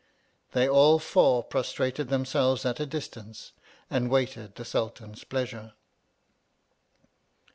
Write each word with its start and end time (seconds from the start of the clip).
They 0.53 0.67
all 0.67 0.97
four 0.97 1.43
prostrated 1.43 2.07
themselves 2.09 2.65
at 2.65 2.79
a 2.79 2.87
distance, 2.87 3.51
and 3.87 4.09
waited 4.09 4.55
the 4.55 4.65
Sul 4.65 4.89
tan's 4.89 5.23
pleasure. 5.23 5.73